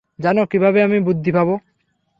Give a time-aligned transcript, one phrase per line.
[0.19, 1.49] জানো, কীভাবে আমি বুদ্ধি পাব?